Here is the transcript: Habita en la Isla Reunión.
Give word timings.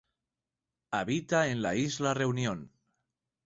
Habita 0.89 1.47
en 1.49 1.61
la 1.61 1.75
Isla 1.75 2.15
Reunión. 2.15 2.71